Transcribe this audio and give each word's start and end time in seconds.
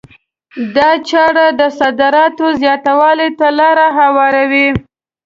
دا 0.75 0.89
چاره 1.09 1.45
د 1.59 1.61
صادراتو 1.79 2.45
زیاتوالي 2.61 3.29
ته 3.39 3.47
لار 3.59 3.77
هواروي. 3.99 4.67